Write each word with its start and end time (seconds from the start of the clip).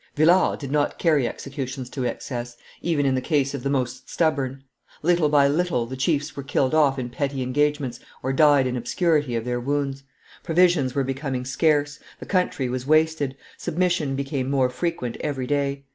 Villars 0.15 0.57
did 0.57 0.71
not 0.71 0.97
carry 0.97 1.27
executions 1.27 1.87
to 1.91 2.03
excess, 2.05 2.57
even 2.81 3.05
in 3.05 3.13
the 3.13 3.21
case 3.21 3.53
of 3.53 3.61
the 3.61 3.69
most 3.69 4.09
stubborn; 4.09 4.63
little 5.03 5.29
by 5.29 5.47
little 5.47 5.85
the 5.85 5.95
chiefs 5.95 6.35
were 6.35 6.41
killed 6.41 6.73
off 6.73 6.97
in 6.97 7.07
petty 7.11 7.43
engagements 7.43 7.99
or 8.23 8.33
died 8.33 8.65
in 8.65 8.75
obscurity 8.75 9.35
of 9.35 9.45
their 9.45 9.59
wounds; 9.59 10.01
provisions 10.41 10.95
were 10.95 11.03
becoming 11.03 11.45
scarce; 11.45 11.99
the 12.19 12.25
country 12.25 12.67
was 12.67 12.87
wasted; 12.87 13.37
submission 13.57 14.15
became 14.15 14.49
more 14.49 14.71
frequent 14.71 15.17
every 15.19 15.45
day. 15.45 15.85